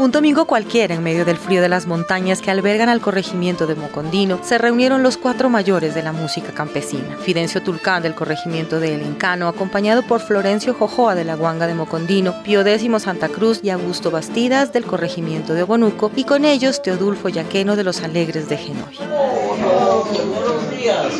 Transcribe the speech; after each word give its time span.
Un 0.00 0.12
domingo 0.12 0.46
cualquiera, 0.46 0.94
en 0.94 1.02
medio 1.02 1.26
del 1.26 1.36
frío 1.36 1.60
de 1.60 1.68
las 1.68 1.86
montañas 1.86 2.40
que 2.40 2.50
albergan 2.50 2.88
al 2.88 3.02
corregimiento 3.02 3.66
de 3.66 3.74
Mocondino, 3.74 4.40
se 4.42 4.56
reunieron 4.56 5.02
los 5.02 5.18
cuatro 5.18 5.50
mayores 5.50 5.94
de 5.94 6.02
la 6.02 6.12
música 6.12 6.52
campesina. 6.52 7.18
Fidencio 7.18 7.62
Tulcán 7.62 8.02
del 8.02 8.14
corregimiento 8.14 8.80
de 8.80 8.94
El 8.94 9.02
Encano, 9.02 9.46
acompañado 9.46 10.02
por 10.02 10.22
Florencio 10.22 10.72
Jojoa 10.72 11.14
de 11.14 11.24
la 11.24 11.34
Guanga 11.34 11.66
de 11.66 11.74
Mocondino, 11.74 12.42
Pío 12.42 12.62
X 12.62 13.02
Santa 13.02 13.28
Cruz 13.28 13.60
y 13.62 13.68
Augusto 13.68 14.10
Bastidas 14.10 14.72
del 14.72 14.86
corregimiento 14.86 15.52
de 15.52 15.64
Obonuco, 15.64 16.10
y 16.16 16.24
con 16.24 16.46
ellos 16.46 16.80
Teodulfo 16.80 17.28
Yaqueno 17.28 17.76
de 17.76 17.84
los 17.84 18.00
Alegres 18.00 18.48
de 18.48 18.56
Genoy. 18.56 18.96
Buenos 19.60 20.70
días. 20.78 21.12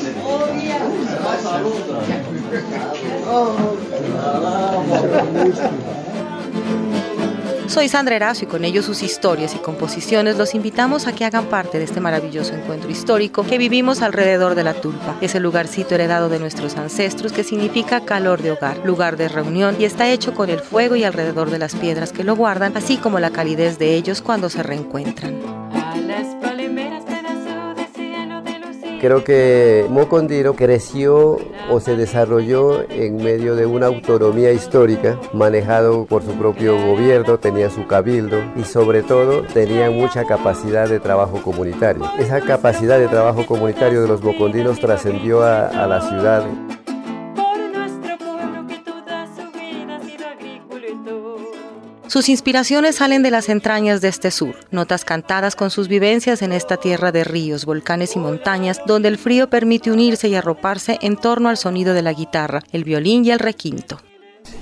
Soy 7.71 7.89
Sandra 7.89 8.17
Erazo 8.17 8.47
y 8.47 8.49
con 8.49 8.65
ellos 8.65 8.85
sus 8.85 9.01
historias 9.01 9.55
y 9.55 9.59
composiciones 9.59 10.37
los 10.37 10.57
invitamos 10.57 11.07
a 11.07 11.15
que 11.15 11.25
hagan 11.25 11.45
parte 11.45 11.79
de 11.79 11.85
este 11.85 12.01
maravilloso 12.01 12.53
encuentro 12.53 12.91
histórico 12.91 13.45
que 13.45 13.59
vivimos 13.59 14.03
alrededor 14.03 14.57
de 14.57 14.65
la 14.65 14.75
tulpa, 14.75 15.17
ese 15.21 15.39
lugarcito 15.39 15.95
heredado 15.95 16.29
de 16.29 16.41
nuestros 16.41 16.77
ancestros 16.77 17.31
que 17.31 17.45
significa 17.45 18.05
calor 18.05 18.43
de 18.43 18.51
hogar, 18.51 18.85
lugar 18.85 19.17
de 19.17 19.29
reunión 19.29 19.77
y 19.79 19.85
está 19.85 20.11
hecho 20.11 20.35
con 20.35 20.51
el 20.51 20.59
fuego 20.59 20.97
y 20.97 21.05
alrededor 21.05 21.49
de 21.51 21.61
las 21.61 21.77
piedras 21.77 22.11
que 22.11 22.25
lo 22.25 22.35
guardan, 22.35 22.77
así 22.77 22.97
como 22.97 23.21
la 23.21 23.31
calidez 23.31 23.79
de 23.79 23.95
ellos 23.95 24.21
cuando 24.21 24.51
se 24.51 24.65
reencuentran. 24.65 25.41
Creo 29.01 29.23
que 29.23 29.87
Mocondino 29.89 30.57
creció 30.57 31.39
o 31.71 31.81
se 31.81 31.97
desarrolló 31.97 32.89
en 32.91 33.17
medio 33.17 33.55
de 33.55 33.67
una 33.67 33.87
autonomía 33.87 34.53
histórica, 34.53 35.19
manejado 35.33 36.05
por 36.07 36.23
su 36.23 36.33
propio 36.33 36.77
gobierno, 36.77 37.39
tenía 37.39 37.71
su 37.71 37.87
cabildo 37.87 38.39
y 38.57 38.65
sobre 38.65 39.03
todo 39.03 39.43
tenía 39.55 39.91
mucha 39.91 40.25
capacidad 40.25 40.89
de 40.89 41.01
trabajo 41.01 41.41
comunitario. 41.43 42.03
Esa 42.19 42.41
capacidad 42.41 42.99
de 42.99 43.09
trabajo 43.09 43.47
comunitario 43.47 44.03
de 44.03 44.09
los 44.09 44.23
mocondinos 44.23 44.81
trascendió 44.81 45.43
a, 45.43 45.69
a 45.69 45.87
la 45.87 46.01
ciudad. 46.01 46.45
Sus 52.11 52.29
inspiraciones 52.29 52.97
salen 52.97 53.23
de 53.23 53.31
las 53.31 53.49
entrañas 53.49 54.01
de 54.01 54.09
este 54.09 54.33
sur, 54.33 54.57
notas 54.73 55.05
cantadas 55.05 55.55
con 55.55 55.71
sus 55.71 55.87
vivencias 55.87 56.43
en 56.43 56.51
esta 56.51 56.77
tierra 56.77 57.13
de 57.13 57.23
ríos, 57.23 57.65
volcanes 57.65 58.17
y 58.17 58.19
montañas, 58.19 58.81
donde 58.85 59.07
el 59.07 59.17
frío 59.17 59.49
permite 59.49 59.93
unirse 59.93 60.27
y 60.27 60.35
arroparse 60.35 60.99
en 61.03 61.17
torno 61.17 61.49
al 61.49 61.57
sonido 61.57 61.95
de 61.95 62.03
la 62.03 62.13
guitarra, 62.13 62.65
el 62.73 62.83
violín 62.83 63.25
y 63.25 63.31
el 63.31 63.39
requinto. 63.39 64.01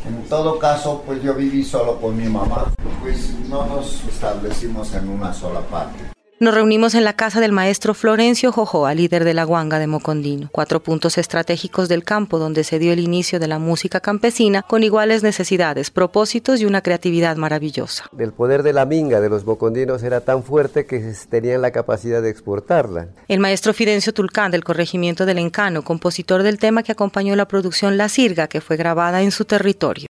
En 0.07 0.29
todo 0.29 0.59
caso, 0.59 1.03
pues 1.07 1.23
yo 1.23 1.33
viví 1.33 1.65
solo 1.65 1.99
con 1.99 2.19
mi 2.19 2.29
mamá, 2.29 2.71
pues 3.01 3.31
no 3.49 3.65
nos 3.65 4.05
establecimos 4.05 4.93
en 4.93 5.09
una 5.09 5.33
sola 5.33 5.61
parte. 5.61 6.18
Nos 6.41 6.55
reunimos 6.55 6.95
en 6.95 7.03
la 7.03 7.15
casa 7.15 7.41
del 7.41 7.51
maestro 7.51 7.95
Florencio 7.95 8.53
Jojoa, 8.53 8.95
líder 8.95 9.25
de 9.25 9.35
la 9.35 9.43
Guanga 9.43 9.81
de 9.81 9.89
Mocondino, 9.89 10.49
cuatro 10.53 10.81
puntos 10.81 11.19
estratégicos 11.19 11.89
del 11.89 12.05
campo 12.05 12.39
donde 12.39 12.63
se 12.63 12.79
dio 12.79 12.93
el 12.93 13.01
inicio 13.01 13.41
de 13.41 13.49
la 13.49 13.59
música 13.59 13.99
campesina 13.99 14.63
con 14.63 14.85
iguales 14.85 15.25
necesidades, 15.25 15.91
propósitos 15.91 16.61
y 16.61 16.65
una 16.65 16.81
creatividad 16.81 17.37
maravillosa. 17.37 18.05
El 18.17 18.33
poder 18.33 18.63
de 18.63 18.73
la 18.73 18.87
minga 18.87 19.21
de 19.21 19.29
los 19.29 19.45
mocondinos 19.45 20.05
era 20.05 20.21
tan 20.21 20.45
fuerte 20.45 20.87
que 20.87 21.13
tenían 21.29 21.61
la 21.61 21.73
capacidad 21.73 22.23
de 22.23 22.31
exportarla. 22.31 23.09
El 23.27 23.41
maestro 23.41 23.75
Fidencio 23.75 24.15
Tulcán 24.15 24.53
del 24.53 24.63
corregimiento 24.63 25.27
del 25.27 25.39
Encano, 25.39 25.83
compositor 25.83 26.45
del 26.45 26.61
tema 26.61 26.85
que 26.85 26.93
acompañó 26.93 27.35
la 27.35 27.49
producción 27.49 27.97
La 27.97 28.09
Sirga, 28.09 28.47
que 28.47 28.61
fue 28.61 28.77
grabada 28.77 29.23
en 29.23 29.33
su 29.33 29.45
territorio. 29.45 30.07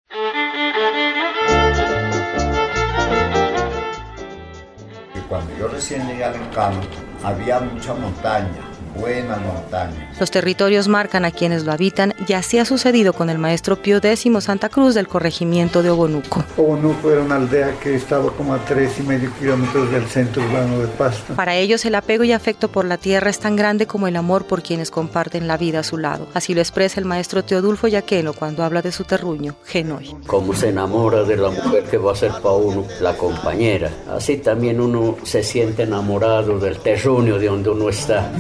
Recién 5.78 6.08
llegué 6.08 6.24
al 6.24 6.34
Encano, 6.34 6.82
había 7.24 7.60
mucha 7.60 7.94
montaña, 7.94 8.64
buena 8.98 9.38
montaña. 9.38 10.12
Los 10.20 10.32
territorios 10.32 10.88
marcan 10.88 11.26
a 11.26 11.32
quienes 11.32 11.64
lo 11.64 11.72
habitan 11.72 12.14
y 12.28 12.34
así 12.34 12.60
ha 12.60 12.66
sucedido 12.66 13.14
con 13.14 13.30
el 13.30 13.38
maestro 13.38 13.82
Pío 13.82 13.98
X 13.98 14.28
Santa 14.42 14.70
Cruz 14.70 14.96
del 14.96 15.08
corregimiento 15.08 15.84
de 15.84 15.90
Obonuco. 15.90 16.44
Obonuco 16.58 17.12
era 17.12 17.22
una 17.22 17.36
aldea 17.36 17.80
que 17.80 17.96
estaba 17.96 18.32
como 18.32 18.54
a 18.54 18.60
tres 18.66 19.00
y 19.00 19.04
medio 19.04 19.32
kilómetros 19.40 19.92
del 19.92 20.06
centro 20.08 20.44
urbano 20.44 20.80
de 20.80 20.88
Pasto. 20.88 21.34
Para 21.36 21.56
ellos 21.56 21.86
el 21.86 21.96
apego 21.96 22.24
y 22.24 22.32
afecto 22.32 22.70
por 22.70 22.86
la 22.86 22.98
tierra 22.98 23.30
es 23.30 23.40
tan 23.40 23.56
grande 23.56 23.88
como 23.88 24.08
el 24.08 24.16
amor 24.16 24.46
por 24.46 24.64
quienes 24.64 24.92
comparten 24.92 25.48
la 25.48 25.58
vida 25.58 25.80
a 25.80 25.84
su 25.84 25.98
lado. 25.98 26.28
Así 26.34 26.54
lo 26.54 26.62
expresa 26.62 27.00
el 27.00 27.06
maestro 27.06 27.44
Teodulfo 27.44 27.88
Yaqueno 27.88 28.34
cuando 28.34 28.64
habla 28.64 28.82
de 28.82 28.92
su 28.92 29.04
terruño, 29.04 29.56
Genoy. 29.66 30.16
Como 30.26 30.54
se 30.54 30.70
enamora 30.70 31.24
de 31.24 31.38
la 31.38 31.50
mujer 31.50 31.84
que 31.84 31.98
va 31.98 32.14
a 32.14 32.16
ser 32.16 32.32
para 32.32 32.56
uno 32.56 32.86
la 33.02 33.16
compañera. 33.16 33.92
Así 34.10 34.38
también 34.38 34.80
uno 34.80 35.18
se 35.24 35.44
siente 35.44 35.84
enamorado 35.84 36.60
del 36.60 36.78
terruño 36.80 37.38
de 37.38 37.48
donde 37.48 37.70
uno 37.70 37.90
está. 37.90 38.32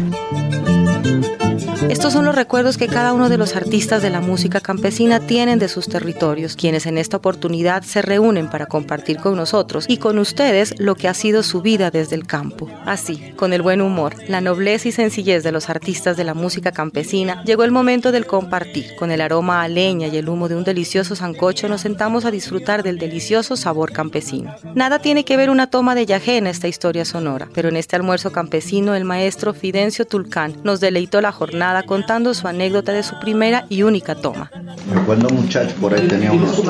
Thank 0.49 1.61
you. 1.61 1.66
Estos 1.83 2.11
son 2.11 2.25
los 2.25 2.35
recuerdos 2.35 2.77
que 2.77 2.87
cada 2.87 3.13
uno 3.13 3.29
de 3.29 3.37
los 3.37 3.55
artistas 3.55 4.01
de 4.01 4.09
la 4.09 4.19
música 4.19 4.59
campesina 4.59 5.21
tienen 5.21 5.57
de 5.57 5.69
sus 5.69 5.87
territorios, 5.87 6.57
quienes 6.57 6.85
en 6.85 6.97
esta 6.97 7.17
oportunidad 7.17 7.83
se 7.83 8.01
reúnen 8.01 8.49
para 8.49 8.65
compartir 8.65 9.17
con 9.17 9.37
nosotros 9.37 9.85
y 9.87 9.97
con 9.97 10.19
ustedes 10.19 10.77
lo 10.79 10.95
que 10.95 11.07
ha 11.07 11.13
sido 11.13 11.43
su 11.43 11.61
vida 11.61 11.89
desde 11.89 12.15
el 12.15 12.25
campo. 12.27 12.67
Así, 12.85 13.31
con 13.37 13.53
el 13.53 13.61
buen 13.61 13.81
humor, 13.81 14.15
la 14.27 14.41
nobleza 14.41 14.89
y 14.89 14.91
sencillez 14.91 15.43
de 15.43 15.53
los 15.53 15.69
artistas 15.69 16.17
de 16.17 16.25
la 16.25 16.33
música 16.33 16.73
campesina, 16.73 17.41
llegó 17.45 17.63
el 17.63 17.71
momento 17.71 18.11
del 18.11 18.25
compartir. 18.25 18.95
Con 18.97 19.11
el 19.11 19.21
aroma 19.21 19.61
a 19.61 19.67
leña 19.69 20.07
y 20.07 20.17
el 20.17 20.27
humo 20.27 20.49
de 20.49 20.55
un 20.55 20.65
delicioso 20.65 21.15
sancocho 21.15 21.69
nos 21.69 21.81
sentamos 21.81 22.25
a 22.25 22.31
disfrutar 22.31 22.83
del 22.83 22.97
delicioso 22.97 23.55
sabor 23.55 23.93
campesino. 23.93 24.53
Nada 24.75 24.99
tiene 24.99 25.23
que 25.23 25.37
ver 25.37 25.49
una 25.49 25.69
toma 25.69 25.95
de 25.95 26.05
yagé 26.05 26.37
en 26.37 26.47
esta 26.47 26.67
historia 26.67 27.05
sonora, 27.05 27.47
pero 27.53 27.69
en 27.69 27.77
este 27.77 27.95
almuerzo 27.95 28.33
campesino 28.33 28.93
el 28.93 29.05
maestro 29.05 29.53
Fidencio 29.53 30.05
Tulcán 30.05 30.57
nos 30.63 30.81
deleitó 30.81 31.21
la 31.21 31.31
jornada 31.31 31.66
contando 31.83 32.33
su 32.33 32.47
anécdota 32.47 32.93
de 32.93 33.03
su 33.03 33.19
primera 33.19 33.65
y 33.69 33.83
única 33.83 34.15
toma. 34.15 34.49
Yo 34.93 35.05
cuando 35.05 35.29
muchacho 35.29 35.75
por 35.81 35.93
ahí 35.93 36.07
tenía 36.07 36.31
unos 36.31 36.61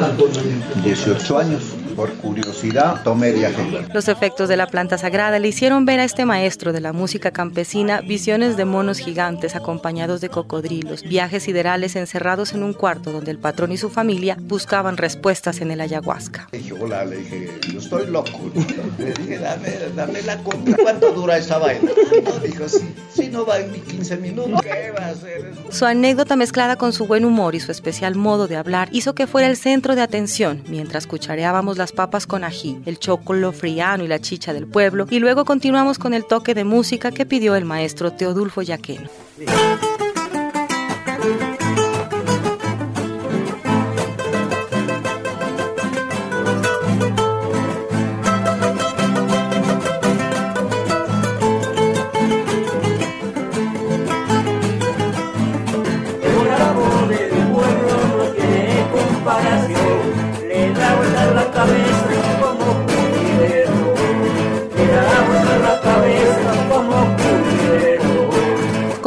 18 0.84 1.38
años, 1.40 1.62
por 1.97 2.13
curiosidad 2.13 3.02
tomé 3.03 3.31
viaje. 3.31 3.88
Los 3.91 4.08
efectos 4.08 4.47
de 4.47 4.56
la 4.56 4.68
planta 4.68 5.00
sagrada 5.00 5.40
le 5.40 5.47
hicieron 5.47 5.84
ver 5.85 6.00
a 6.00 6.03
este 6.03 6.25
maestro 6.25 6.72
de 6.72 6.80
la 6.80 6.94
música 6.94 7.31
campesina 7.31 8.02
visiones 8.02 8.56
de 8.56 8.66
monos 8.66 9.00
gigantes 9.00 9.56
acompañados 9.56 10.22
de 10.22 10.30
cocodrilos, 10.30 11.02
viajes 11.02 11.41
siderales 11.44 11.96
encerrados 11.96 12.53
en 12.53 12.62
un 12.62 12.74
cuarto 12.74 13.12
donde 13.12 13.31
el 13.31 13.40
patrón 13.40 13.72
y 13.72 13.78
su 13.78 13.90
familia 13.90 14.38
buscaban 14.40 14.96
respuestas 14.96 15.59
en 15.59 15.72
el 15.72 15.81
ayahuasca. 15.81 16.47
Le 16.52 16.59
dije, 16.59 16.74
hola, 16.80 17.03
le 17.03 17.18
dije, 17.18 17.50
yo 17.74 17.80
estoy 17.80 18.06
loco. 18.06 18.52
Le 19.00 19.13
dije, 19.13 19.40
dame, 19.40 19.69
dame 19.96 20.22
la 20.22 20.38
contra. 20.44 20.78
¿Cuánto 20.78 21.12
dura 21.13 21.38
esa 21.38 21.57
vaina? 21.57 21.90
No, 22.24 22.39
dijo, 22.39 22.69
sí, 22.69 22.94
sí, 23.12 23.30
no 23.30 23.44
va 23.44 23.60
en 23.60 23.71
ni 23.71 23.80
15 23.80 24.18
minutos. 24.18 24.62
¿Qué 24.62 24.92
va 24.92 25.06
a 25.06 25.10
hacer? 25.10 25.51
Su 25.71 25.86
anécdota 25.86 26.36
mezclada 26.36 26.75
con 26.75 26.94
su 26.94 27.07
buen 27.07 27.25
humor 27.25 27.56
y 27.56 27.60
su 27.60 27.71
especial 27.71 28.13
modo 28.13 28.48
de 28.48 28.56
hablar 28.56 28.89
hizo 28.92 29.16
que 29.16 29.25
fuera 29.25 29.48
el 29.48 29.57
centro 29.57 29.95
de 29.95 30.01
atención 30.01 30.63
mientras 30.68 31.07
cuchareábamos 31.07 31.77
las 31.88 31.94
papas 31.94 32.28
con 32.28 32.44
ají, 32.44 32.81
el 32.86 33.00
chocolo 33.00 33.54
friano 33.54 34.04
y 34.04 34.10
la 34.10 34.19
chicha 34.19 34.51
del 34.51 34.68
pueblo 34.68 35.07
y 35.10 35.19
luego 35.19 35.45
continuamos 35.45 35.98
con 35.98 36.13
el 36.13 36.25
toque 36.25 36.54
de 36.54 36.66
música 36.66 37.12
que 37.12 37.25
pidió 37.25 37.56
el 37.56 37.63
maestro 37.63 38.12
Teodulfo 38.12 38.62
Yaqueno. 38.62 39.10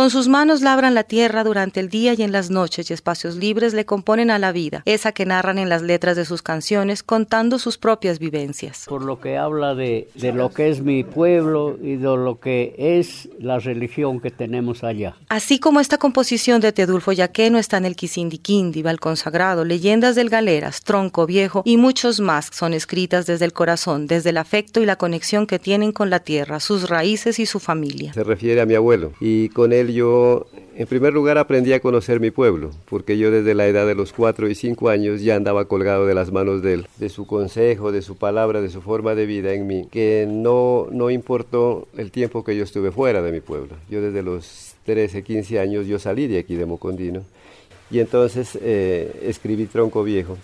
Con 0.01 0.09
sus 0.09 0.29
manos 0.29 0.63
labran 0.63 0.95
la 0.95 1.05
tierra 1.05 1.45
durante 1.45 1.79
el 1.79 1.91
día 1.91 2.15
y 2.15 2.23
en 2.23 2.33
las 2.33 2.49
noches 2.49 2.89
y 2.89 2.95
espacios 2.95 3.37
libres 3.37 3.75
le 3.75 3.85
componen 3.85 4.31
a 4.31 4.39
la 4.39 4.51
vida, 4.51 4.83
esa 4.87 5.13
que 5.13 5.27
narran 5.27 5.59
en 5.59 5.69
las 5.69 5.83
letras 5.83 6.17
de 6.17 6.25
sus 6.25 6.41
canciones 6.41 7.03
contando 7.03 7.59
sus 7.59 7.77
propias 7.77 8.19
vivencias. 8.19 8.87
Por 8.89 9.05
lo 9.05 9.21
que 9.21 9.37
habla 9.37 9.75
de, 9.75 10.09
de 10.15 10.33
lo 10.33 10.49
que 10.55 10.71
es 10.71 10.81
mi 10.81 11.05
pueblo 11.05 11.77
y 11.83 11.97
de 11.97 12.17
lo 12.17 12.41
que 12.41 12.75
es 12.79 13.29
la 13.39 13.59
religión 13.59 14.21
que 14.21 14.31
tenemos 14.31 14.85
allá. 14.85 15.17
Así 15.29 15.59
como 15.59 15.81
esta 15.81 15.99
composición 15.99 16.63
de 16.63 16.73
Teodulfo 16.73 17.13
Yaqueno 17.13 17.59
está 17.59 17.77
en 17.77 17.85
el 17.85 17.95
Quisindi 17.95 18.41
el 18.83 19.01
Consagrado, 19.01 19.67
Leyendas 19.67 20.15
del 20.15 20.31
Galeras, 20.31 20.81
Tronco 20.81 21.27
Viejo 21.27 21.61
y 21.67 21.77
muchos 21.77 22.21
más 22.21 22.49
son 22.55 22.73
escritas 22.73 23.27
desde 23.27 23.45
el 23.45 23.53
corazón, 23.53 24.07
desde 24.07 24.31
el 24.31 24.39
afecto 24.39 24.81
y 24.81 24.87
la 24.87 24.97
conexión 24.97 25.47
que 25.47 25.59
tienen 25.59 25.93
con 25.93 26.09
la 26.09 26.21
tierra, 26.21 26.59
sus 26.59 26.89
raíces 26.89 27.39
y 27.39 27.45
su 27.45 27.61
familia. 27.61 28.15
Se 28.15 28.25
refiere 28.25 28.63
a 28.63 28.65
mi 28.65 28.75
abuelo 28.75 29.13
y 29.21 29.51
con 29.51 29.75
él 29.75 29.90
yo 29.93 30.47
en 30.77 30.87
primer 30.87 31.13
lugar 31.13 31.39
aprendí 31.39 31.73
a 31.73 31.81
conocer 31.81 32.21
mi 32.21 32.31
pueblo, 32.31 32.71
porque 32.89 33.19
yo 33.19 33.31
desde 33.31 33.55
la 33.55 33.67
edad 33.67 33.87
de 33.87 33.95
los 33.95 34.13
cuatro 34.13 34.49
y 34.49 34.55
cinco 34.55 34.89
años 34.89 35.23
ya 35.23 35.37
andaba 35.37 35.67
colgado 35.67 36.07
de 36.07 36.15
las 36.15 36.33
manos 36.33 36.63
de 36.63 36.75
él, 36.75 36.87
de 36.99 37.09
su 37.09 37.27
consejo, 37.27 37.93
de 37.93 38.03
su 38.03 38.17
palabra, 38.17 38.61
de 38.61 38.71
su 38.71 38.81
forma 38.81 39.15
de 39.15 39.27
vida 39.27 39.53
en 39.53 39.67
mí, 39.67 39.87
que 39.91 40.27
no, 40.29 40.87
no 40.91 41.11
importó 41.11 41.89
el 41.97 42.11
tiempo 42.11 42.45
que 42.45 42.57
yo 42.57 42.65
estuve 42.65 42.93
fuera 42.93 43.23
de 43.23 43.33
mi 43.33 43.41
pueblo. 43.41 43.77
Yo 43.89 44.01
desde 44.01 44.23
los 44.23 44.75
13, 44.85 45.23
15 45.23 45.61
años 45.61 45.87
yo 45.87 45.99
salí 45.99 46.27
de 46.27 46.39
aquí 46.39 46.57
de 46.57 46.67
Mocondino 46.67 47.23
y 47.91 47.99
entonces 47.99 48.59
eh, 48.63 49.21
escribí 49.25 49.67
Tronco 49.67 50.03
Viejo 50.03 50.39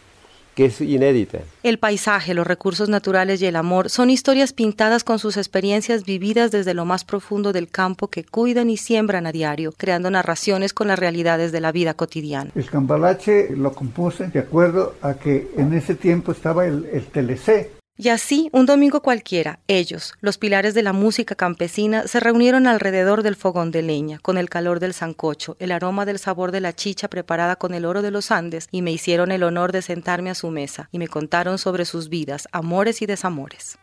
que 0.56 0.64
es 0.64 0.81
inédita. 0.81 1.41
El 1.62 1.79
paisaje, 1.79 2.32
los 2.32 2.47
recursos 2.47 2.88
naturales 2.88 3.43
y 3.43 3.47
el 3.47 3.56
amor 3.56 3.91
son 3.91 4.08
historias 4.08 4.55
pintadas 4.55 5.05
con 5.05 5.19
sus 5.19 5.37
experiencias 5.37 6.05
vividas 6.05 6.50
desde 6.50 6.73
lo 6.73 6.87
más 6.87 7.05
profundo 7.05 7.53
del 7.53 7.69
campo 7.69 8.08
que 8.08 8.25
cuidan 8.25 8.70
y 8.70 8.79
siembran 8.79 9.26
a 9.26 9.32
diario, 9.32 9.73
creando 9.76 10.11
narraciones 10.11 10.73
con 10.73 10.88
las 10.88 10.99
realidades 10.99 11.53
de 11.53 11.61
la 11.61 11.73
vida 11.73 11.93
cotidiana. 11.93 12.53
El 12.55 12.70
cambalache 12.70 13.50
lo 13.55 13.75
compuse 13.75 14.29
de 14.29 14.38
acuerdo 14.38 14.94
a 15.03 15.14
que 15.14 15.47
en 15.58 15.75
ese 15.75 15.94
tiempo 15.94 16.32
estaba 16.32 16.64
el, 16.64 16.87
el 16.91 17.05
TLC, 17.05 17.75
y 17.98 18.10
así, 18.10 18.50
un 18.52 18.66
domingo 18.66 19.00
cualquiera, 19.00 19.60
ellos, 19.69 20.12
los 20.20 20.37
pilares 20.37 20.75
de 20.75 20.82
la 20.82 20.93
música 20.93 21.34
campesina, 21.34 22.06
se 22.06 22.20
reunieron 22.20 22.66
alrededor 22.66 23.22
del 23.22 23.37
fogón 23.37 23.70
de 23.70 23.81
leña, 23.81 24.19
con 24.19 24.37
el 24.37 24.50
calor 24.50 24.81
del 24.81 24.93
sancocho, 24.93 25.56
el 25.60 25.72
aroma 25.72 26.04
del 26.04 26.19
sabor 26.19 26.52
de 26.52 26.60
la 26.60 26.75
chicha 26.75 27.08
preparada 27.08 27.56
con 27.56 27.72
el 27.72 27.87
oro 27.87 28.02
de 28.02 28.10
los 28.10 28.31
Andes, 28.31 28.69
y 28.70 28.82
me 28.82 28.93
hicieron 28.93 29.32
el 29.32 29.43
honor 29.43 29.72
de 29.72 29.81
sentarme 29.81 30.28
a 30.28 30.34
su 30.34 30.50
mesa, 30.50 30.90
y 30.93 30.98
me 30.98 31.08
contaron 31.08 31.56
sobre 31.56 31.87
sus 31.87 32.10
vidas, 32.10 32.48
amores 32.52 33.00
y 33.00 33.06
desamores. 33.06 33.78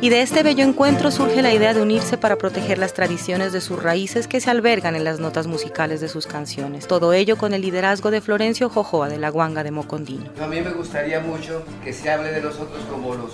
Y 0.00 0.10
de 0.10 0.22
este 0.22 0.44
bello 0.44 0.62
encuentro 0.62 1.10
surge 1.10 1.42
la 1.42 1.52
idea 1.52 1.74
de 1.74 1.82
unirse 1.82 2.16
para 2.16 2.36
proteger 2.36 2.78
las 2.78 2.94
tradiciones 2.94 3.52
de 3.52 3.60
sus 3.60 3.82
raíces 3.82 4.28
que 4.28 4.40
se 4.40 4.48
albergan 4.48 4.94
en 4.94 5.02
las 5.02 5.18
notas 5.18 5.48
musicales 5.48 6.00
de 6.00 6.06
sus 6.08 6.28
canciones. 6.28 6.86
Todo 6.86 7.12
ello 7.12 7.36
con 7.36 7.52
el 7.52 7.62
liderazgo 7.62 8.12
de 8.12 8.20
Florencio 8.20 8.68
Jojoa 8.70 9.08
de 9.08 9.18
la 9.18 9.30
Guanga 9.30 9.64
de 9.64 9.72
Mocondino. 9.72 10.30
A 10.40 10.46
mí 10.46 10.60
me 10.60 10.70
gustaría 10.70 11.18
mucho 11.18 11.64
que 11.82 11.92
se 11.92 12.10
hable 12.10 12.30
de 12.30 12.40
nosotros 12.40 12.80
como 12.88 13.16
los 13.16 13.32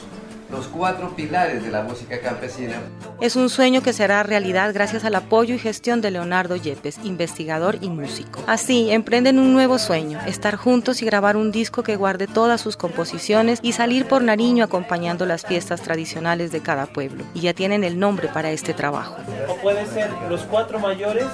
los 0.55 0.69
cuatro 0.69 1.15
pilares 1.17 1.65
de 1.65 1.71
la 1.71 1.83
música 1.83 2.21
campesina. 2.21 2.77
Es 3.21 3.35
un 3.35 3.49
sueño 3.49 3.83
que 3.83 3.93
será 3.93 4.23
realidad 4.23 4.73
gracias 4.73 5.05
al 5.05 5.17
apoyo 5.17 5.55
y 5.55 5.59
gestión 5.59 6.01
de 6.01 6.13
Leonardo 6.13 6.55
Yepes, 6.55 6.99
investigador 7.03 7.79
y 7.81 7.89
músico. 7.89 8.41
Así, 8.47 8.91
emprenden 8.93 9.41
un 9.41 9.53
nuevo 9.53 9.79
sueño, 9.79 10.21
estar 10.27 10.55
juntos 10.55 11.03
y 11.03 11.07
grabar 11.07 11.37
un 11.37 11.51
disco 11.51 11.83
que 11.83 11.97
guarde 11.97 12.29
todas 12.29 12.61
sus 12.61 12.77
composiciones 12.77 13.59
y 13.63 13.73
salir 13.73 14.07
por 14.07 14.23
Nariño 14.23 14.65
acompañando 14.65 15.27
las 15.27 15.45
fiestas 15.45 15.83
tradicionales 15.83 16.53
de 16.53 16.61
cada 16.61 16.87
pueblo. 16.87 17.25
Y 17.35 17.41
ya 17.41 17.53
tienen 17.53 17.83
el 17.83 17.99
nombre 17.99 18.29
para 18.29 18.53
este 18.53 18.75
trabajo. 18.75 19.17
O 19.49 19.57
puede 19.57 19.85
ser 19.87 20.11
Los 20.29 20.43
Cuatro 20.43 20.79
Mayores, 20.79 21.27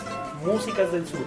Músicas 0.45 0.91
del 0.93 1.07
Sur. 1.07 1.21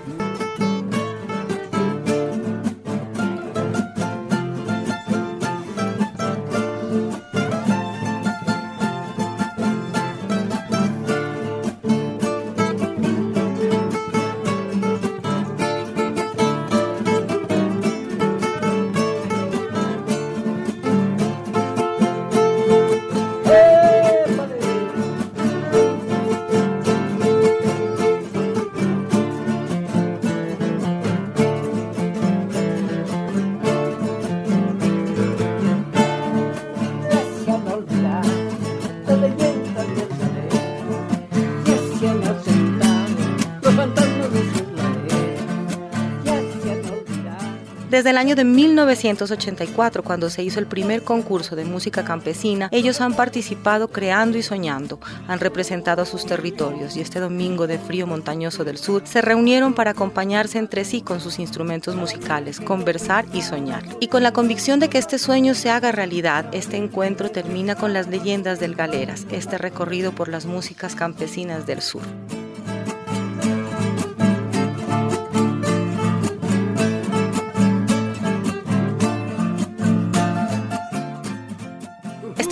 Desde 47.93 48.09
el 48.09 48.17
año 48.17 48.35
de 48.35 48.43
1984, 48.43 50.01
cuando 50.01 50.31
se 50.31 50.41
hizo 50.41 50.59
el 50.59 50.65
primer 50.65 51.03
concurso 51.03 51.55
de 51.55 51.63
música 51.63 52.03
campesina, 52.03 52.67
ellos 52.71 52.99
han 53.01 53.13
participado 53.13 53.87
creando 53.89 54.35
y 54.35 54.41
soñando, 54.41 54.99
han 55.27 55.39
representado 55.39 56.01
a 56.01 56.07
sus 56.07 56.25
territorios 56.25 56.97
y 56.97 57.01
este 57.01 57.19
domingo 57.19 57.67
de 57.67 57.77
frío 57.77 58.07
montañoso 58.07 58.63
del 58.63 58.79
sur 58.79 59.03
se 59.05 59.21
reunieron 59.21 59.75
para 59.75 59.91
acompañarse 59.91 60.57
entre 60.57 60.85
sí 60.85 61.03
con 61.03 61.21
sus 61.21 61.37
instrumentos 61.37 61.95
musicales, 61.95 62.59
conversar 62.59 63.25
y 63.31 63.43
soñar. 63.43 63.83
Y 63.99 64.07
con 64.07 64.23
la 64.23 64.33
convicción 64.33 64.79
de 64.79 64.89
que 64.89 64.97
este 64.97 65.19
sueño 65.19 65.53
se 65.53 65.69
haga 65.69 65.91
realidad, 65.91 66.47
este 66.51 66.77
encuentro 66.77 67.29
termina 67.29 67.75
con 67.75 67.93
las 67.93 68.07
leyendas 68.07 68.59
del 68.59 68.73
Galeras, 68.73 69.27
este 69.29 69.59
recorrido 69.59 70.13
por 70.13 70.29
las 70.29 70.47
músicas 70.47 70.95
campesinas 70.95 71.67
del 71.67 71.83
sur. 71.83 72.01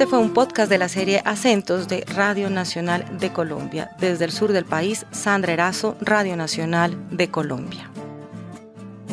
Este 0.01 0.10
fue 0.10 0.17
un 0.17 0.34
podcast 0.34 0.67
de 0.67 0.79
la 0.79 0.89
serie 0.89 1.22
Acentos 1.25 1.88
de 1.88 2.03
Radio 2.15 2.50
Nacional 2.50 3.05
de 3.20 3.31
Colombia. 3.31 3.91
Desde 4.00 4.25
el 4.25 4.31
sur 4.31 4.51
del 4.51 4.65
país, 4.65 5.05
Sandra 5.12 5.53
Erazo, 5.53 5.96
Radio 6.01 6.36
Nacional 6.36 6.98
de 7.12 7.29
Colombia. 7.29 7.91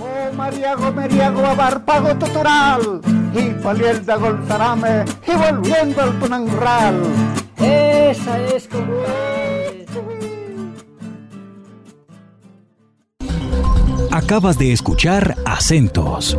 Oh, 0.00 0.32
Mariago, 0.34 0.90
Mariago, 0.90 1.44
Abarpago, 1.44 2.16
Totoral, 2.16 3.02
y 3.34 3.50
Paliel 3.62 4.06
de 4.06 4.16
Golzarame, 4.16 5.04
y 5.26 5.32
volviendo 5.32 6.00
al 6.00 6.18
Tunangral. 6.20 7.02
Esa 7.58 8.40
es 8.44 8.66
como 8.66 9.02
Acabas 14.10 14.58
de 14.58 14.72
escuchar 14.72 15.36
Acentos, 15.44 16.38